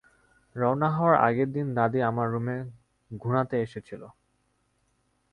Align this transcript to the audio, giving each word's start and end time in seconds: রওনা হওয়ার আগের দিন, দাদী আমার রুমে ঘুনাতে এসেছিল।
রওনা 0.55 0.89
হওয়ার 0.89 1.15
আগের 1.27 1.49
দিন, 1.53 1.67
দাদী 1.73 1.99
আমার 2.01 2.27
রুমে 2.31 2.57
ঘুনাতে 3.11 3.55
এসেছিল। 3.61 4.01